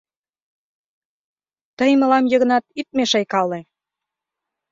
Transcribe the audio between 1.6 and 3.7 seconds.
—Тый мылам, Йыгнат, ит мешайкале!